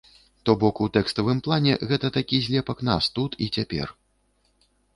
То 0.47 0.53
бок 0.61 0.79
у 0.85 0.87
тэкставым 0.95 1.41
плане 1.49 1.75
гэта 1.93 2.11
такі 2.17 2.41
злепак 2.47 2.83
нас 2.89 3.11
тут 3.19 3.39
і 3.47 3.51
цяпер. 3.59 3.87